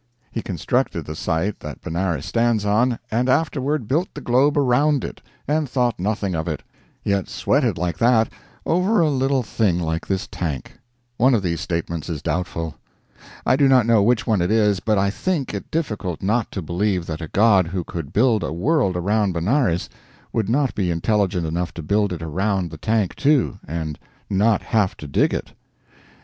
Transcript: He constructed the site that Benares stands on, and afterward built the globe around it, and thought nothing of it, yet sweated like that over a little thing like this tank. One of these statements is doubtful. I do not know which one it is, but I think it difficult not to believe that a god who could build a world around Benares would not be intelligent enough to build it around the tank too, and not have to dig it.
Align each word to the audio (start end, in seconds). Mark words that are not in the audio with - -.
He 0.31 0.41
constructed 0.41 1.05
the 1.05 1.15
site 1.15 1.59
that 1.59 1.79
Benares 1.81 2.25
stands 2.25 2.65
on, 2.65 2.97
and 3.11 3.29
afterward 3.29 3.87
built 3.87 4.11
the 4.15 4.19
globe 4.19 4.57
around 4.57 5.03
it, 5.03 5.21
and 5.47 5.69
thought 5.69 5.99
nothing 5.99 6.33
of 6.33 6.47
it, 6.47 6.63
yet 7.03 7.29
sweated 7.29 7.77
like 7.77 7.99
that 7.99 8.33
over 8.65 8.99
a 8.99 9.11
little 9.11 9.43
thing 9.43 9.77
like 9.79 10.07
this 10.07 10.25
tank. 10.25 10.79
One 11.17 11.35
of 11.35 11.43
these 11.43 11.61
statements 11.61 12.09
is 12.09 12.23
doubtful. 12.23 12.73
I 13.45 13.55
do 13.55 13.67
not 13.67 13.85
know 13.85 14.01
which 14.01 14.25
one 14.25 14.41
it 14.41 14.49
is, 14.49 14.79
but 14.79 14.97
I 14.97 15.11
think 15.11 15.53
it 15.53 15.69
difficult 15.69 16.23
not 16.23 16.51
to 16.53 16.63
believe 16.63 17.05
that 17.05 17.21
a 17.21 17.27
god 17.27 17.67
who 17.67 17.83
could 17.83 18.11
build 18.11 18.41
a 18.43 18.51
world 18.51 18.97
around 18.97 19.33
Benares 19.33 19.87
would 20.33 20.49
not 20.49 20.73
be 20.73 20.89
intelligent 20.89 21.45
enough 21.45 21.75
to 21.75 21.83
build 21.83 22.11
it 22.11 22.23
around 22.23 22.71
the 22.71 22.77
tank 22.77 23.13
too, 23.13 23.59
and 23.67 23.99
not 24.31 24.63
have 24.63 24.97
to 24.97 25.05
dig 25.07 25.31
it. 25.31 25.51